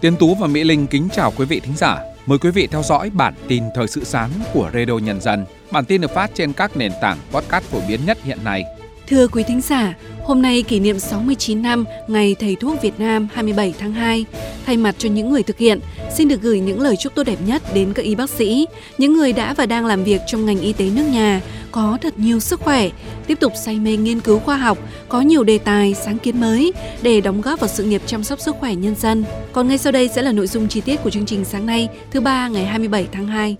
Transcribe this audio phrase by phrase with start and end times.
[0.00, 1.98] Tiến Tú và Mỹ Linh kính chào quý vị thính giả.
[2.26, 5.44] Mời quý vị theo dõi bản tin thời sự sáng của Radio Nhân dân.
[5.70, 8.64] Bản tin được phát trên các nền tảng podcast phổ biến nhất hiện nay.
[9.08, 9.94] Thưa quý thính giả,
[10.24, 14.24] hôm nay kỷ niệm 69 năm Ngày Thầy thuốc Việt Nam 27 tháng 2.
[14.66, 15.80] Thay mặt cho những người thực hiện,
[16.14, 18.66] xin được gửi những lời chúc tốt đẹp nhất đến các y bác sĩ,
[18.98, 21.40] những người đã và đang làm việc trong ngành y tế nước nhà,
[21.72, 22.88] có thật nhiều sức khỏe,
[23.26, 24.78] tiếp tục say mê nghiên cứu khoa học,
[25.08, 26.72] có nhiều đề tài, sáng kiến mới
[27.02, 29.24] để đóng góp vào sự nghiệp chăm sóc sức khỏe nhân dân.
[29.52, 31.88] Còn ngay sau đây sẽ là nội dung chi tiết của chương trình sáng nay,
[32.10, 33.56] thứ ba ngày 27 tháng 2.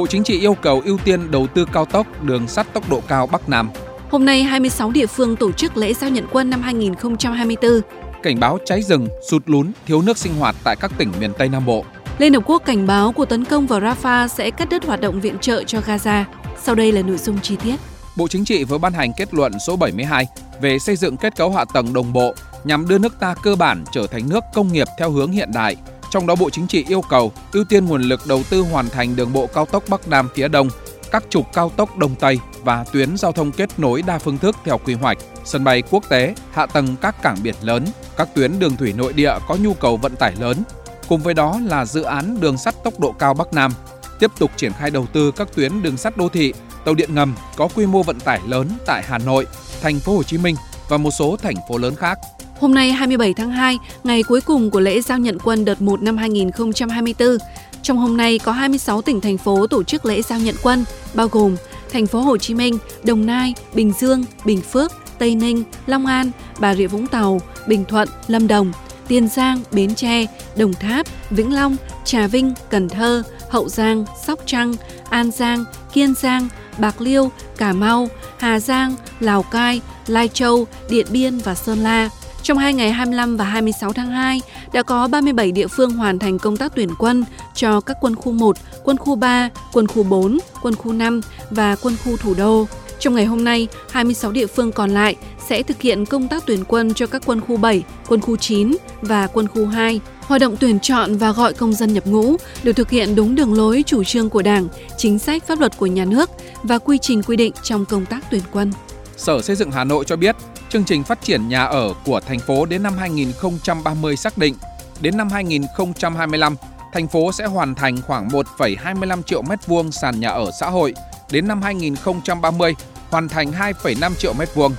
[0.00, 3.02] Bộ Chính trị yêu cầu ưu tiên đầu tư cao tốc, đường sắt tốc độ
[3.08, 3.70] cao Bắc Nam.
[4.10, 7.80] Hôm nay, 26 địa phương tổ chức lễ giao nhận quân năm 2024.
[8.22, 11.48] Cảnh báo cháy rừng, sụt lún, thiếu nước sinh hoạt tại các tỉnh miền Tây
[11.48, 11.84] Nam Bộ.
[12.18, 15.20] Liên Hợp Quốc cảnh báo cuộc tấn công vào Rafah sẽ cắt đứt hoạt động
[15.20, 16.24] viện trợ cho Gaza.
[16.62, 17.76] Sau đây là nội dung chi tiết.
[18.16, 20.26] Bộ Chính trị vừa ban hành kết luận số 72
[20.60, 23.84] về xây dựng kết cấu hạ tầng đồng bộ nhằm đưa nước ta cơ bản
[23.92, 25.76] trở thành nước công nghiệp theo hướng hiện đại.
[26.10, 29.16] Trong đó Bộ Chính trị yêu cầu ưu tiên nguồn lực đầu tư hoàn thành
[29.16, 30.68] đường bộ cao tốc Bắc Nam phía Đông,
[31.10, 34.56] các trục cao tốc Đông Tây và tuyến giao thông kết nối đa phương thức
[34.64, 37.84] theo quy hoạch, sân bay quốc tế, hạ tầng các cảng biển lớn,
[38.16, 40.62] các tuyến đường thủy nội địa có nhu cầu vận tải lớn,
[41.10, 43.72] Cùng với đó là dự án đường sắt tốc độ cao Bắc Nam,
[44.18, 46.52] tiếp tục triển khai đầu tư các tuyến đường sắt đô thị,
[46.84, 49.46] tàu điện ngầm có quy mô vận tải lớn tại Hà Nội,
[49.82, 50.56] thành phố Hồ Chí Minh
[50.88, 52.18] và một số thành phố lớn khác.
[52.60, 56.02] Hôm nay 27 tháng 2, ngày cuối cùng của lễ giao nhận quân đợt 1
[56.02, 57.38] năm 2024.
[57.82, 61.28] Trong hôm nay có 26 tỉnh thành phố tổ chức lễ giao nhận quân, bao
[61.28, 61.56] gồm
[61.92, 66.30] thành phố Hồ Chí Minh, Đồng Nai, Bình Dương, Bình Phước, Tây Ninh, Long An,
[66.60, 68.72] Bà Rịa Vũng Tàu, Bình Thuận, Lâm Đồng–
[69.10, 74.38] Tiền Giang, Bến Tre, Đồng Tháp, Vĩnh Long, Trà Vinh, Cần Thơ, Hậu Giang, Sóc
[74.46, 74.74] Trăng,
[75.08, 78.08] An Giang, Kiên Giang, Bạc Liêu, Cà Mau,
[78.38, 82.10] Hà Giang, Lào Cai, Lai Châu, Điện Biên và Sơn La.
[82.50, 84.40] Trong hai ngày 25 và 26 tháng 2,
[84.72, 87.24] đã có 37 địa phương hoàn thành công tác tuyển quân
[87.54, 91.76] cho các quân khu 1, quân khu 3, quân khu 4, quân khu 5 và
[91.82, 92.66] quân khu thủ đô.
[92.98, 95.16] Trong ngày hôm nay, 26 địa phương còn lại
[95.48, 98.76] sẽ thực hiện công tác tuyển quân cho các quân khu 7, quân khu 9
[99.00, 100.00] và quân khu 2.
[100.20, 103.54] Hoạt động tuyển chọn và gọi công dân nhập ngũ được thực hiện đúng đường
[103.54, 106.30] lối chủ trương của Đảng, chính sách pháp luật của nhà nước
[106.62, 108.72] và quy trình quy định trong công tác tuyển quân.
[109.16, 110.36] Sở Xây dựng Hà Nội cho biết,
[110.70, 114.54] chương trình phát triển nhà ở của thành phố đến năm 2030 xác định
[115.00, 116.56] đến năm 2025,
[116.92, 120.94] thành phố sẽ hoàn thành khoảng 1,25 triệu m2 sàn nhà ở xã hội.
[121.30, 122.74] Đến năm 2030,
[123.10, 124.70] hoàn thành 2,5 triệu m2.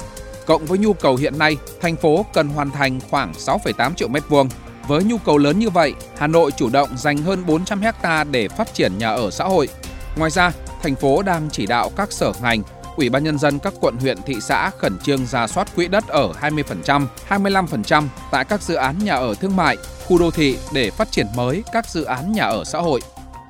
[0.45, 4.47] Cộng với nhu cầu hiện nay, thành phố cần hoàn thành khoảng 6,8 triệu m2.
[4.87, 8.47] Với nhu cầu lớn như vậy, Hà Nội chủ động dành hơn 400 hecta để
[8.47, 9.69] phát triển nhà ở xã hội.
[10.15, 10.51] Ngoài ra,
[10.83, 12.61] thành phố đang chỉ đạo các sở ngành,
[12.95, 16.07] Ủy ban nhân dân các quận huyện thị xã khẩn trương ra soát quỹ đất
[16.07, 20.91] ở 20%, 25% tại các dự án nhà ở thương mại, khu đô thị để
[20.91, 23.01] phát triển mới các dự án nhà ở xã hội.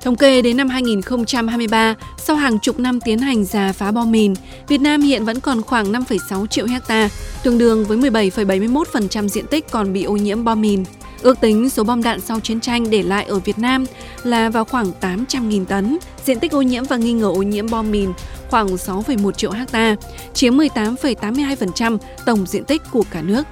[0.02, 4.34] Thống kê đến năm 2023, sau hàng chục năm tiến hành giả phá bom mìn,
[4.68, 7.08] Việt Nam hiện vẫn còn khoảng 5,6 triệu hecta,
[7.42, 10.84] tương đương với 17,71% diện tích còn bị ô nhiễm bom mìn.
[11.22, 13.84] Ước tính số bom đạn sau chiến tranh để lại ở Việt Nam
[14.22, 17.90] là vào khoảng 800.000 tấn, diện tích ô nhiễm và nghi ngờ ô nhiễm bom
[17.90, 18.12] mìn
[18.52, 19.96] khoảng 6,1 triệu hecta,
[20.34, 23.42] chiếm 18,82% tổng diện tích của cả nước.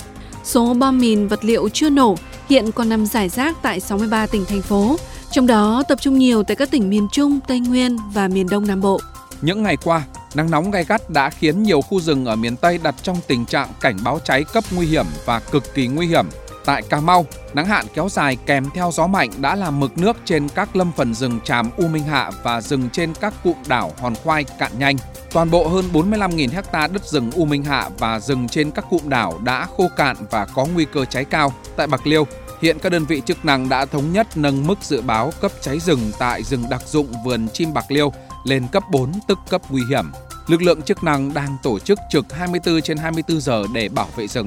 [0.45, 2.17] Số bom mìn vật liệu chưa nổ
[2.49, 4.97] hiện còn nằm rải rác tại 63 tỉnh thành phố,
[5.31, 8.67] trong đó tập trung nhiều tại các tỉnh miền Trung, Tây Nguyên và miền Đông
[8.67, 9.01] Nam Bộ.
[9.43, 10.03] Những ngày qua,
[10.35, 13.47] nắng nóng gay gắt đã khiến nhiều khu rừng ở miền Tây đặt trong tình
[13.47, 16.27] trạng cảnh báo cháy cấp nguy hiểm và cực kỳ nguy hiểm.
[16.71, 20.17] Tại Cà Mau, nắng hạn kéo dài kèm theo gió mạnh đã làm mực nước
[20.25, 23.93] trên các lâm phần rừng tràm U Minh Hạ và rừng trên các cụm đảo
[24.01, 24.97] Hòn Khoai cạn nhanh.
[25.33, 29.09] Toàn bộ hơn 45.000 ha đất rừng U Minh Hạ và rừng trên các cụm
[29.09, 31.53] đảo đã khô cạn và có nguy cơ cháy cao.
[31.77, 32.27] Tại Bạc Liêu,
[32.63, 35.79] Hiện các đơn vị chức năng đã thống nhất nâng mức dự báo cấp cháy
[35.79, 38.13] rừng tại rừng đặc dụng vườn chim Bạc Liêu
[38.45, 40.05] lên cấp 4 tức cấp nguy hiểm.
[40.47, 44.27] Lực lượng chức năng đang tổ chức trực 24 trên 24 giờ để bảo vệ
[44.27, 44.47] rừng.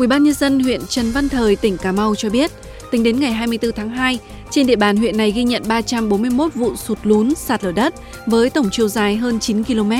[0.00, 2.50] Ủy ban nhân dân huyện Trần Văn Thời, tỉnh Cà Mau cho biết,
[2.90, 4.18] tính đến ngày 24 tháng 2,
[4.50, 7.94] trên địa bàn huyện này ghi nhận 341 vụ sụt lún sạt lở đất
[8.26, 9.92] với tổng chiều dài hơn 9 km,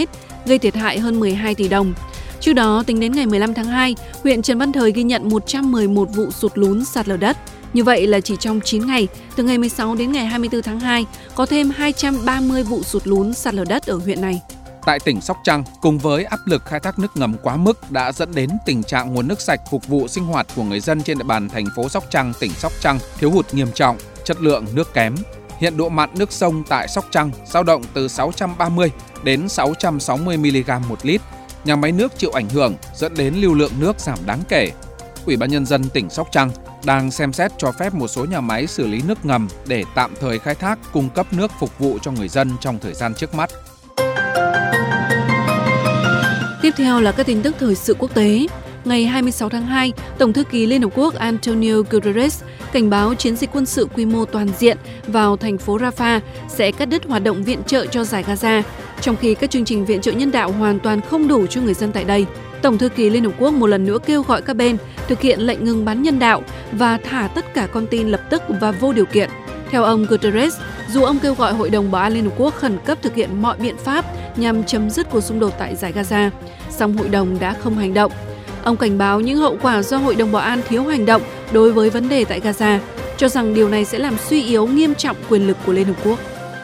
[0.47, 1.94] gây thiệt hại hơn 12 tỷ đồng.
[2.41, 6.08] Trước đó, tính đến ngày 15 tháng 2, huyện Trần Văn Thời ghi nhận 111
[6.14, 7.37] vụ sụt lún sạt lở đất.
[7.73, 11.06] Như vậy là chỉ trong 9 ngày, từ ngày 16 đến ngày 24 tháng 2,
[11.35, 14.41] có thêm 230 vụ sụt lún sạt lở đất ở huyện này.
[14.85, 18.12] Tại tỉnh Sóc Trăng, cùng với áp lực khai thác nước ngầm quá mức đã
[18.12, 21.19] dẫn đến tình trạng nguồn nước sạch phục vụ sinh hoạt của người dân trên
[21.19, 24.67] địa bàn thành phố Sóc Trăng, tỉnh Sóc Trăng thiếu hụt nghiêm trọng, chất lượng
[24.73, 25.15] nước kém.
[25.59, 28.91] Hiện độ mặn nước sông tại Sóc Trăng dao động từ 630
[29.25, 31.21] đến 660 mg một lít,
[31.65, 34.73] nhà máy nước chịu ảnh hưởng dẫn đến lưu lượng nước giảm đáng kể.
[35.26, 36.50] Ủy ban Nhân dân tỉnh Sóc Trăng
[36.85, 40.15] đang xem xét cho phép một số nhà máy xử lý nước ngầm để tạm
[40.21, 43.35] thời khai thác cung cấp nước phục vụ cho người dân trong thời gian trước
[43.35, 43.50] mắt.
[46.71, 48.47] Tiếp theo là các tin tức thời sự quốc tế.
[48.85, 53.37] Ngày 26 tháng 2, Tổng thư ký Liên Hợp Quốc Antonio Guterres cảnh báo chiến
[53.37, 54.77] dịch quân sự quy mô toàn diện
[55.07, 58.63] vào thành phố Rafah sẽ cắt đứt hoạt động viện trợ cho giải Gaza,
[59.01, 61.75] trong khi các chương trình viện trợ nhân đạo hoàn toàn không đủ cho người
[61.75, 62.27] dân tại đây.
[62.63, 64.77] Tổng thư ký Liên Hợp Quốc một lần nữa kêu gọi các bên
[65.09, 68.43] thực hiện lệnh ngừng bắn nhân đạo và thả tất cả con tin lập tức
[68.49, 69.31] và vô điều kiện.
[69.71, 70.55] Theo ông Guterres,
[70.93, 73.43] dù ông kêu gọi Hội đồng Bảo an Liên Hợp Quốc khẩn cấp thực hiện
[73.43, 74.05] mọi biện pháp
[74.39, 76.31] nhằm chấm dứt cuộc xung đột tại giải Gaza,
[76.71, 78.13] song hội đồng đã không hành động.
[78.63, 81.23] Ông cảnh báo những hậu quả do Hội đồng Bảo an thiếu hành động
[81.53, 82.79] đối với vấn đề tại Gaza,
[83.17, 85.97] cho rằng điều này sẽ làm suy yếu nghiêm trọng quyền lực của Liên Hợp
[86.05, 86.19] Quốc.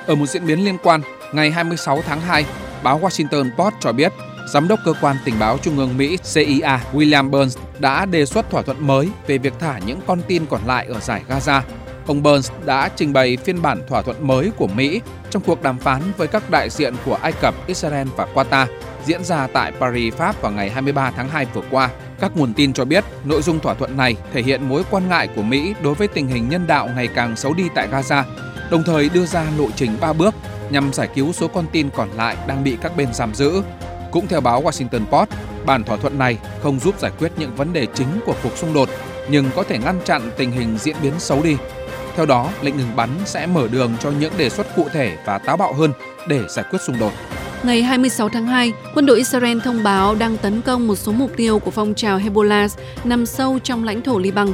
[0.06, 1.00] Ở một diễn biến liên quan,
[1.32, 2.44] ngày 26 tháng 2,
[2.82, 4.12] báo Washington Post cho biết
[4.46, 8.50] Giám đốc cơ quan tình báo Trung ương Mỹ CIA William Burns đã đề xuất
[8.50, 11.60] thỏa thuận mới về việc thả những con tin còn lại ở giải Gaza.
[12.06, 15.00] Ông Burns đã trình bày phiên bản thỏa thuận mới của Mỹ
[15.30, 18.66] trong cuộc đàm phán với các đại diện của Ai Cập, Israel và Qatar
[19.06, 21.90] diễn ra tại Paris, Pháp vào ngày 23 tháng 2 vừa qua.
[22.20, 25.28] Các nguồn tin cho biết nội dung thỏa thuận này thể hiện mối quan ngại
[25.36, 28.22] của Mỹ đối với tình hình nhân đạo ngày càng xấu đi tại Gaza,
[28.70, 30.34] đồng thời đưa ra lộ trình 3 bước
[30.70, 33.62] nhằm giải cứu số con tin còn lại đang bị các bên giam giữ.
[34.10, 35.30] Cũng theo báo Washington Post,
[35.66, 38.74] bản thỏa thuận này không giúp giải quyết những vấn đề chính của cuộc xung
[38.74, 38.88] đột,
[39.28, 41.56] nhưng có thể ngăn chặn tình hình diễn biến xấu đi.
[42.16, 45.38] Theo đó, lệnh ngừng bắn sẽ mở đường cho những đề xuất cụ thể và
[45.38, 45.92] táo bạo hơn
[46.28, 47.12] để giải quyết xung đột.
[47.62, 51.30] Ngày 26 tháng 2, quân đội Israel thông báo đang tấn công một số mục
[51.36, 52.68] tiêu của phong trào Hezbollah
[53.04, 54.48] nằm sâu trong lãnh thổ Liban.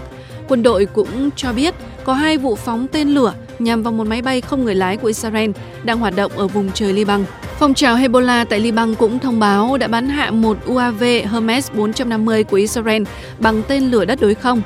[0.49, 1.75] Quân đội cũng cho biết
[2.05, 5.09] có hai vụ phóng tên lửa nhằm vào một máy bay không người lái của
[5.09, 5.51] Israel
[5.83, 7.25] đang hoạt động ở vùng trời Liban.
[7.59, 12.45] Phong trào Hezbollah tại Liban cũng thông báo đã bắn hạ một UAV Hermes 450
[12.45, 13.03] của Israel
[13.39, 14.63] bằng tên lửa đất đối không.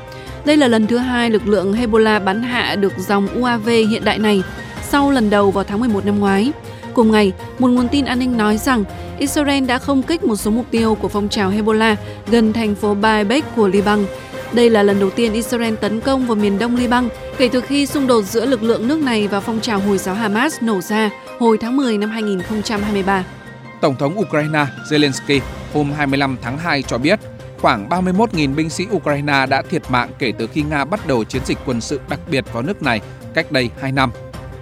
[0.46, 4.18] Đây là lần thứ hai lực lượng Hezbollah bắn hạ được dòng UAV hiện đại
[4.18, 4.42] này
[4.82, 6.52] sau lần đầu vào tháng 11 năm ngoái.
[6.94, 8.84] Cùng ngày, một nguồn tin an ninh nói rằng
[9.18, 11.96] Israel đã không kích một số mục tiêu của phong trào Hezbollah
[12.26, 14.04] gần thành phố Baalbek của Liban.
[14.52, 17.08] Đây là lần đầu tiên Israel tấn công vào miền đông Liban
[17.38, 20.14] kể từ khi xung đột giữa lực lượng nước này và phong trào Hồi giáo
[20.14, 23.24] Hamas nổ ra hồi tháng 10 năm 2023.
[23.80, 25.40] Tổng thống Ukraine Zelensky
[25.72, 27.20] hôm 25 tháng 2 cho biết
[27.60, 31.42] khoảng 31.000 binh sĩ Ukraine đã thiệt mạng kể từ khi Nga bắt đầu chiến
[31.44, 33.00] dịch quân sự đặc biệt vào nước này
[33.34, 34.10] cách đây 2 năm.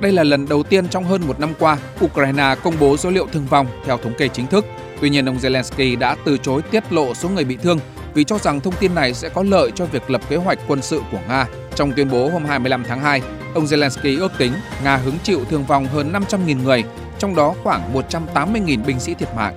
[0.00, 3.26] Đây là lần đầu tiên trong hơn một năm qua, Ukraine công bố số liệu
[3.32, 4.64] thương vong theo thống kê chính thức.
[5.00, 7.78] Tuy nhiên, ông Zelensky đã từ chối tiết lộ số người bị thương
[8.14, 10.82] vì cho rằng thông tin này sẽ có lợi cho việc lập kế hoạch quân
[10.82, 11.46] sự của Nga.
[11.74, 13.22] Trong tuyên bố hôm 25 tháng 2,
[13.54, 14.52] ông Zelensky ước tính
[14.84, 16.84] Nga hứng chịu thương vong hơn 500.000 người,
[17.18, 19.54] trong đó khoảng 180.000 binh sĩ thiệt mạng.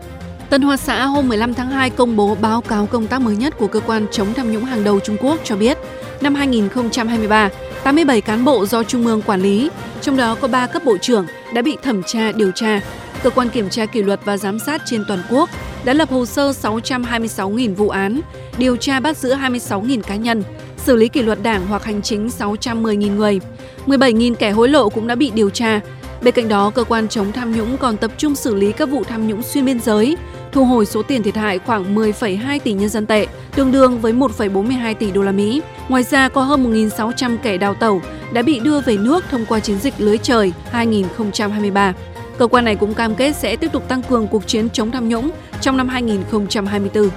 [0.49, 3.53] Tân Hoa Xã hôm 15 tháng 2 công bố báo cáo công tác mới nhất
[3.57, 5.77] của cơ quan chống tham nhũng hàng đầu Trung Quốc cho biết,
[6.21, 7.49] năm 2023,
[7.83, 9.69] 87 cán bộ do Trung ương quản lý,
[10.01, 12.81] trong đó có 3 cấp bộ trưởng đã bị thẩm tra điều tra.
[13.23, 15.49] Cơ quan kiểm tra kỷ luật và giám sát trên toàn quốc
[15.83, 18.21] đã lập hồ sơ 626.000 vụ án,
[18.57, 20.43] điều tra bắt giữ 26.000 cá nhân,
[20.77, 23.39] xử lý kỷ luật đảng hoặc hành chính 610.000 người.
[23.87, 25.81] 17.000 kẻ hối lộ cũng đã bị điều tra.
[26.21, 29.03] Bên cạnh đó, cơ quan chống tham nhũng còn tập trung xử lý các vụ
[29.03, 30.17] tham nhũng xuyên biên giới,
[30.51, 34.13] thu hồi số tiền thiệt hại khoảng 10,2 tỷ nhân dân tệ, tương đương với
[34.13, 35.61] 1,42 tỷ đô la Mỹ.
[35.89, 38.01] Ngoài ra, có hơn 1.600 kẻ đào tẩu
[38.33, 41.93] đã bị đưa về nước thông qua chiến dịch lưới trời 2023.
[42.37, 45.09] Cơ quan này cũng cam kết sẽ tiếp tục tăng cường cuộc chiến chống tham
[45.09, 45.29] nhũng
[45.61, 47.09] trong năm 2024.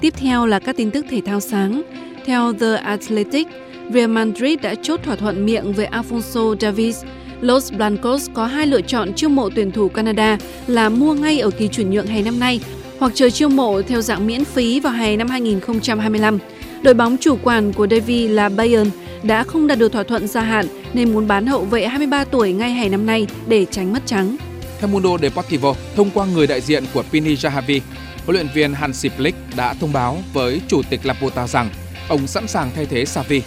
[0.00, 1.82] Tiếp theo là các tin tức thể thao sáng.
[2.26, 3.48] Theo The Athletic,
[3.90, 7.04] Real Madrid đã chốt thỏa thuận miệng với Alfonso Davies.
[7.40, 11.50] Los Blancos có hai lựa chọn chiêu mộ tuyển thủ Canada là mua ngay ở
[11.50, 12.60] kỳ chuyển nhượng hè năm nay
[12.98, 16.38] hoặc chờ chiêu mộ theo dạng miễn phí vào hè năm 2025.
[16.82, 18.90] Đội bóng chủ quản của Davy là Bayern
[19.22, 22.52] đã không đạt được thỏa thuận gia hạn nên muốn bán hậu vệ 23 tuổi
[22.52, 24.36] ngay hè năm nay để tránh mất trắng.
[24.80, 27.80] Theo Mundo Deportivo, thông qua người đại diện của Pini Jahavi,
[28.24, 31.70] huấn luyện viên Hansi Flick đã thông báo với chủ tịch Laporta rằng
[32.08, 33.42] ông sẵn sàng thay thế Xavi.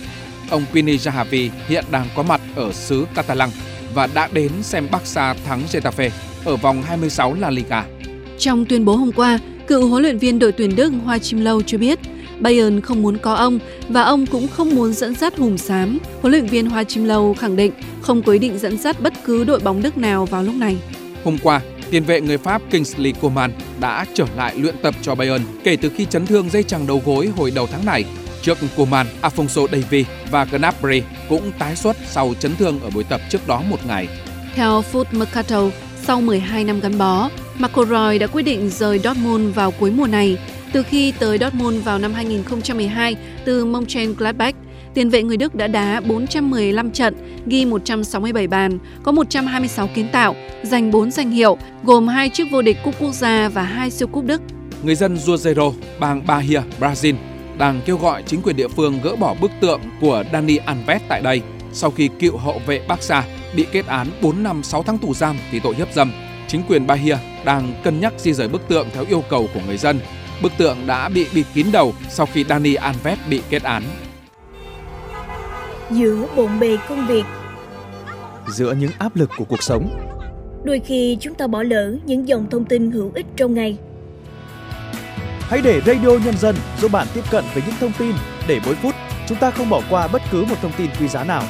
[0.50, 3.50] Ông Pini Jahavi hiện đang có mặt ở xứ Catalan
[3.94, 6.10] và đã đến xem Barca thắng Getafe
[6.46, 7.86] ở vòng 26 La Liga.
[8.38, 11.62] Trong tuyên bố hôm qua, cựu huấn luyện viên đội tuyển Đức Hoa Chim Lâu
[11.62, 12.00] cho biết
[12.40, 16.00] Bayern không muốn có ông và ông cũng không muốn dẫn dắt hùm xám.
[16.22, 19.14] Huấn luyện viên Hoa Chim Lâu khẳng định không có ý định dẫn dắt bất
[19.26, 20.78] cứ đội bóng Đức nào vào lúc này.
[21.24, 25.44] Hôm qua, tiền vệ người Pháp Kingsley Coman đã trở lại luyện tập cho Bayern
[25.64, 28.06] kể từ khi chấn thương dây chằng đầu gối hồi đầu tháng này.
[28.42, 33.22] Trước Coman, Afonso Davies và Gnabry cũng tái xuất sau chấn thương ở buổi tập
[33.30, 34.08] trước đó một ngày.
[34.56, 35.64] Theo Foot Mercato,
[36.04, 40.08] sau 12 năm gắn bó, Marco Roy đã quyết định rời Dortmund vào cuối mùa
[40.08, 40.38] này.
[40.74, 43.16] Từ khi tới Dortmund vào năm 2012
[43.46, 44.56] từ Mönchengladbach,
[44.94, 47.16] tiền vệ người Đức đã đá 415 trận,
[47.46, 52.62] ghi 167 bàn, có 126 kiến tạo, giành 4 danh hiệu, gồm hai chiếc vô
[52.62, 54.42] địch cúp quốc gia và hai siêu cúp Đức.
[54.84, 57.14] Người dân Juazeiro, bang Bahia, Brazil,
[57.60, 61.22] đang kêu gọi chính quyền địa phương gỡ bỏ bức tượng của Dani Alves tại
[61.22, 63.24] đây sau khi cựu hậu vệ Barca
[63.56, 66.12] bị kết án 4 năm 6 tháng tù giam vì tội hiếp dâm.
[66.48, 69.78] Chính quyền Bahia đang cân nhắc di rời bức tượng theo yêu cầu của người
[69.78, 70.00] dân.
[70.42, 73.84] Bức tượng đã bị bịt kín đầu sau khi Dani Alves bị kết án.
[75.92, 77.24] Giữa bộn bề công việc,
[78.48, 79.90] giữa những áp lực của cuộc sống,
[80.64, 83.78] đôi khi chúng ta bỏ lỡ những dòng thông tin hữu ích trong ngày.
[85.50, 88.16] Hãy để Radio Nhân dân giúp bạn tiếp cận với những thông tin
[88.48, 88.96] để mỗi phút
[89.28, 91.44] chúng ta không bỏ qua bất cứ một thông tin quý giá nào.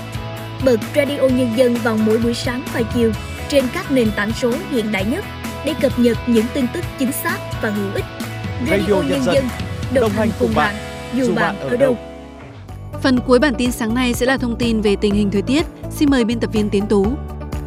[0.65, 3.11] Bật Radio Nhân dân vào mỗi buổi sáng và chiều
[3.49, 5.25] trên các nền tảng số hiện đại nhất
[5.65, 8.05] để cập nhật những tin tức chính xác và hữu ích.
[8.69, 9.47] Radio, Radio Nhân, dân,
[9.93, 10.75] đồng, đồng hành cùng bạn,
[11.15, 11.97] dù bạn ở đâu.
[13.01, 15.65] Phần cuối bản tin sáng nay sẽ là thông tin về tình hình thời tiết.
[15.89, 17.07] Xin mời biên tập viên Tiến Tú.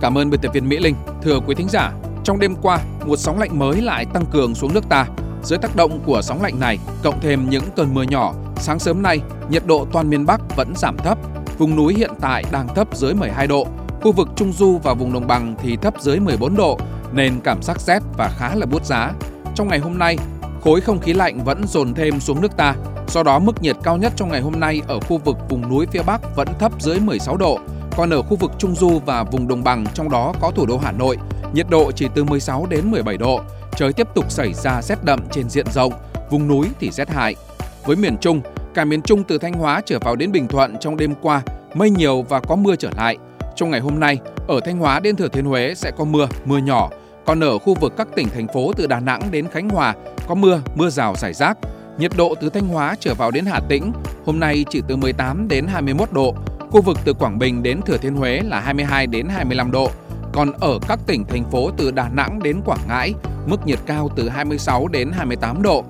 [0.01, 0.95] Cảm ơn biên tập viên Mỹ Linh.
[1.23, 1.93] Thưa quý thính giả,
[2.25, 5.07] trong đêm qua, một sóng lạnh mới lại tăng cường xuống nước ta.
[5.42, 9.02] Dưới tác động của sóng lạnh này, cộng thêm những cơn mưa nhỏ, sáng sớm
[9.02, 9.20] nay,
[9.50, 11.18] nhiệt độ toàn miền Bắc vẫn giảm thấp.
[11.58, 13.66] Vùng núi hiện tại đang thấp dưới 12 độ,
[14.02, 16.78] khu vực Trung Du và vùng đồng bằng thì thấp dưới 14 độ,
[17.12, 19.12] nên cảm giác rét và khá là buốt giá.
[19.54, 20.18] Trong ngày hôm nay,
[20.64, 22.75] khối không khí lạnh vẫn dồn thêm xuống nước ta,
[23.08, 25.87] do đó mức nhiệt cao nhất trong ngày hôm nay ở khu vực vùng núi
[25.87, 27.58] phía Bắc vẫn thấp dưới 16 độ,
[27.96, 30.78] còn ở khu vực Trung Du và vùng đồng bằng trong đó có thủ đô
[30.78, 31.16] Hà Nội,
[31.54, 33.40] nhiệt độ chỉ từ 16 đến 17 độ,
[33.76, 35.93] trời tiếp tục xảy ra rét đậm trên diện rộng,
[36.31, 37.37] vùng núi thì rét hại.
[37.85, 38.41] Với miền Trung,
[38.75, 41.43] cả miền Trung từ Thanh Hóa trở vào đến Bình Thuận trong đêm qua,
[41.75, 43.17] mây nhiều và có mưa trở lại.
[43.57, 46.59] Trong ngày hôm nay, ở Thanh Hóa đến Thừa Thiên Huế sẽ có mưa, mưa
[46.59, 46.91] nhỏ,
[47.26, 49.95] còn ở khu vực các tỉnh thành phố từ Đà Nẵng đến Khánh Hòa
[50.29, 51.59] có mưa, mưa rào rải rác.
[51.99, 53.93] Nhiệt độ từ Thanh Hóa trở vào đến Hà Tĩnh
[54.26, 56.35] hôm nay chỉ từ 18 đến 21 độ,
[56.71, 59.91] khu vực từ Quảng Bình đến Thừa Thiên Huế là 22 đến 25 độ.
[60.33, 63.15] Còn ở các tỉnh thành phố từ Đà Nẵng đến Quảng Ngãi,
[63.47, 65.85] mức nhiệt cao từ 26 đến 28 độ.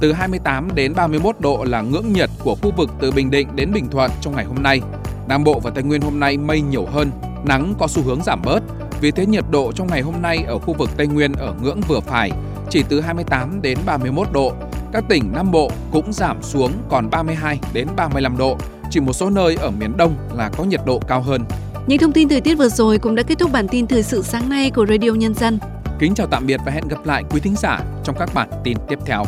[0.00, 3.72] Từ 28 đến 31 độ là ngưỡng nhiệt của khu vực từ Bình Định đến
[3.72, 4.80] Bình Thuận trong ngày hôm nay.
[5.28, 7.10] Nam Bộ và Tây Nguyên hôm nay mây nhiều hơn,
[7.44, 8.62] nắng có xu hướng giảm bớt.
[9.00, 11.80] Vì thế nhiệt độ trong ngày hôm nay ở khu vực Tây Nguyên ở ngưỡng
[11.88, 12.30] vừa phải,
[12.70, 14.52] chỉ từ 28 đến 31 độ.
[14.92, 18.56] Các tỉnh Nam Bộ cũng giảm xuống còn 32 đến 35 độ.
[18.90, 21.44] Chỉ một số nơi ở miền Đông là có nhiệt độ cao hơn.
[21.86, 24.22] Những thông tin thời tiết vừa rồi cũng đã kết thúc bản tin thời sự
[24.22, 25.58] sáng nay của Radio Nhân dân.
[25.98, 28.76] Kính chào tạm biệt và hẹn gặp lại quý thính giả trong các bản tin
[28.88, 29.24] tiếp theo.